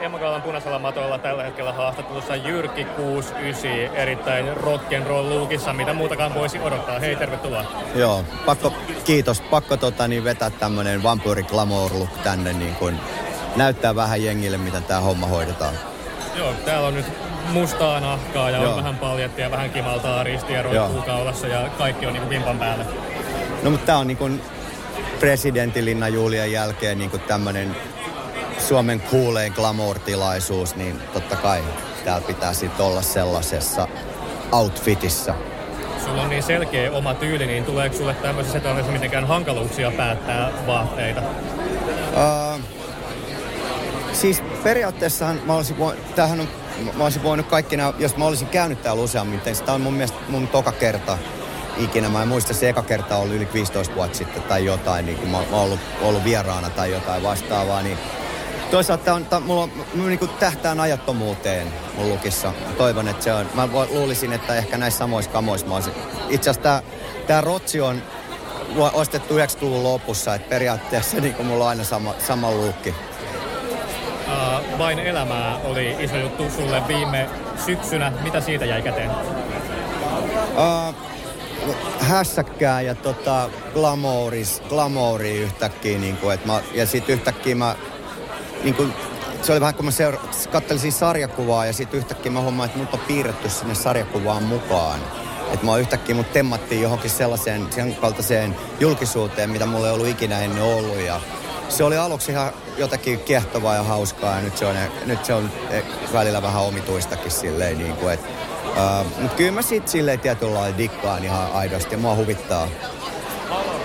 [0.00, 5.72] Emmakaalan punaisella matolla tällä hetkellä haastattelussa Jyrki 69 erittäin rock'n'roll luukissa.
[5.72, 6.98] Mitä muutakaan voisi odottaa?
[6.98, 7.64] Hei, tervetuloa.
[7.94, 8.72] Joo, pakko,
[9.04, 9.40] kiitos.
[9.40, 12.94] Pakko tota, niin vetää tämmönen vampyyri glamour look tänne niin kun
[13.56, 15.74] näyttää vähän jengille, miten tämä homma hoidetaan.
[16.36, 17.06] Joo, täällä on nyt
[17.52, 18.70] mustaa nahkaa ja Joo.
[18.70, 22.84] on vähän paljettia, vähän kimaltaa ristiä roikkuu kaulassa ja kaikki on niinku vimpan päällä.
[23.62, 24.40] No mutta tää on niin kun
[25.20, 27.76] presidentinlinna Julian jälkeen niin kun tämmönen
[28.68, 31.64] Suomen kuulein glamour-tilaisuus, niin totta kai
[32.04, 33.88] täällä pitää sitten olla sellaisessa
[34.52, 35.34] outfitissa.
[36.04, 41.20] Sulla on niin selkeä oma tyyli, niin tuleeko sulle tämmöisessä tällaisessa mitenkään hankaluuksia päättää vaatteita?
[41.20, 42.60] Uh,
[44.12, 45.76] siis periaatteessahan mä olisin,
[46.14, 46.48] tämähän on,
[46.96, 49.94] mä olisin voinut kaikki nämä, jos mä olisin käynyt täällä useammin, niin tämä on mun
[49.94, 51.18] mielestä mun toka kerta
[51.76, 52.08] ikinä.
[52.08, 55.28] Mä en muista, se eka kerta oli yli 15 vuotta sitten tai jotain, niin kun
[55.28, 57.98] mä, mä oon ollut, ollut vieraana tai jotain vastaavaa, niin
[58.70, 62.52] Toisaalta tää on, tää, mulla on, niinku tähtään ajattomuuteen mun lukissa.
[62.78, 65.92] Toivon, että se on, mä vo- luulisin, että ehkä näissä samoissa kamoissa mä olisin.
[66.28, 66.82] Itse asiassa tää,
[67.26, 68.02] tää rotsi on
[68.92, 72.90] ostettu 90-luvun lopussa, että periaatteessa niinku mulla on aina sama, sama luukki.
[72.90, 77.28] Uh, vain elämää oli iso juttu sulle viime
[77.66, 78.12] syksynä.
[78.22, 79.10] Mitä siitä jäi käteen?
[79.10, 80.94] Uh,
[81.98, 85.98] hässäkkää ja tota, glamouris, glamouri yhtäkkiä.
[85.98, 87.76] Niinku, et mä, ja sitten yhtäkkiä mä,
[88.64, 88.86] niinku,
[89.42, 90.20] se oli vähän kun mä seura-
[90.52, 95.00] kattelin siis sarjakuvaa ja sitten yhtäkkiä mä huomaan, että mut on piirretty sinne sarjakuvaan mukaan.
[95.52, 100.40] Että mä yhtäkkiä mut temmattiin johonkin sellaiseen, sen kaltaiseen julkisuuteen, mitä mulla ei ollut ikinä
[100.40, 101.00] ennen ollut.
[101.00, 101.20] Ja
[101.68, 105.50] se oli aluksi ihan jotakin kiehtovaa ja hauskaa ja nyt se on, nyt se on
[105.70, 108.28] eh, välillä vähän omituistakin silleen niin kuin, että
[108.70, 112.68] Uh, mutta kyllä mä sit silleen tietyllä lailla dikkaan ihan aidosti ja mua huvittaa.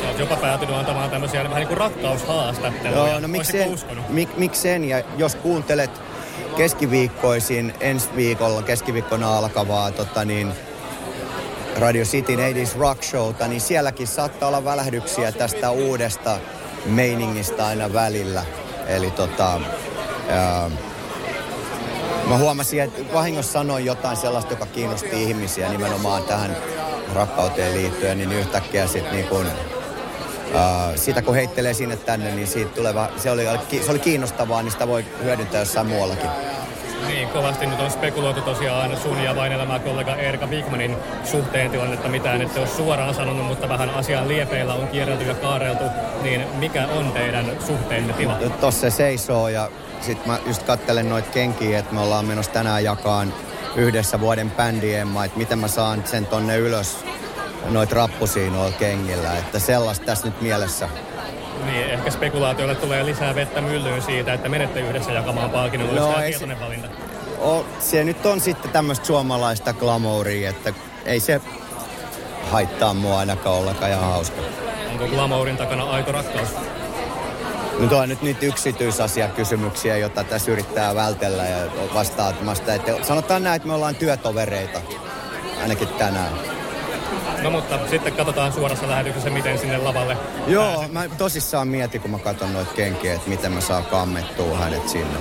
[0.00, 3.08] Sä oot jopa päätynyt antamaan tämmöisiä vähän niin kuin rakkaushaastatteluja.
[3.08, 4.08] Joo, no miksen, uskonut?
[4.08, 5.90] mik, miksen ja jos kuuntelet
[6.56, 10.52] keskiviikkoisin ensi viikolla keskiviikkona alkavaa tota niin,
[11.76, 16.38] Radio Cityn 80s Rock Showta, niin sielläkin saattaa olla välähdyksiä tästä uudesta
[16.86, 18.44] meiningistä aina välillä.
[18.86, 19.60] Eli tota,
[20.28, 20.70] ää,
[22.28, 26.56] mä huomasin, että vahingossa sanoin jotain sellaista, joka kiinnosti ihmisiä nimenomaan tähän
[27.14, 29.46] rakkauteen liittyen, niin yhtäkkiä sitten niin kun,
[30.96, 33.44] sitä kun heittelee sinne tänne, niin siitä tulee va- se, oli,
[33.84, 36.30] se oli kiinnostavaa, niin sitä voi hyödyntää jossain muuallakin.
[37.06, 42.08] Niin, kovasti nyt on spekuloitu tosiaan sun ja vain elämää kollega Erika Wigmanin suhteen tilannetta.
[42.08, 45.84] Mitään ette ole suoraan sanonut, mutta vähän asian liepeillä on kierrelty ja kaareltu.
[46.22, 48.38] Niin mikä on teidän suhteenne tila?
[48.38, 49.70] Nyt tossa se seisoo ja
[50.00, 53.34] sit mä just kattelen noit kenkiä, että me ollaan menossa tänään jakaan
[53.76, 56.96] yhdessä vuoden bändiemma, että miten mä saan sen tonne ylös
[57.70, 59.38] noit rappusia noilla kengillä.
[59.38, 60.88] Että sellaista tässä nyt mielessä.
[61.64, 65.94] Niin, ehkä spekulaatioille tulee lisää vettä myllyyn siitä, että menette yhdessä jakamaan palkinnon.
[65.94, 66.88] No, tämä ei se- tietoinen valinta?
[67.40, 70.72] O, se nyt on sitten tämmöistä suomalaista glamouria, että
[71.04, 71.40] ei se
[72.50, 74.40] haittaa mua ainakaan ollenkaan ihan hauska.
[74.92, 76.48] Onko glamourin takana aito rakkaus?
[77.78, 82.74] Nyt on nyt niitä yksityisasiakysymyksiä, joita tässä yrittää vältellä ja vastaamasta.
[82.74, 84.80] Että sanotaan näin, että me ollaan työtovereita,
[85.62, 86.57] ainakin tänään.
[87.42, 90.16] No mutta sitten katsotaan suorassa lähetyksessä, miten sinne lavalle
[90.46, 94.88] Joo, mä tosissaan mietin, kun mä katson noita kenkiä, että miten mä saan kammettua hänet
[94.88, 95.18] sinne.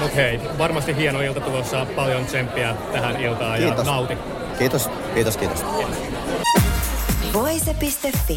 [0.00, 3.86] Mut hei, varmasti hieno ilta tulossa, paljon tsemppiä tähän iltaan ja Kiitos.
[3.86, 4.18] nauti.
[4.58, 5.64] Kiitos, kiitos, kiitos.
[7.32, 8.36] Voise.fi.